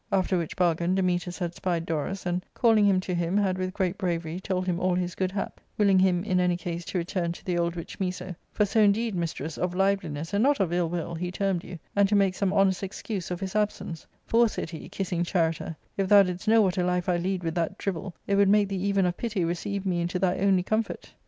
[0.11, 3.99] After which bargain Dametas had spied Dorus, and, calling him to him, had, with great
[3.99, 7.45] bravery, told him all his good hap, willing him in any case to return to
[7.45, 10.89] the old witch Miso—" for so in deed, mistress, of liveliness, and not of ill
[10.89, 14.71] willy he termed you— and to make some honest excuse of his absence;* for,' said
[14.71, 17.77] he, kissing Charita, * if thou didst know what a life I lead with that
[17.77, 21.13] drivel, it would make thee even of pity receive me into thy only comfort.'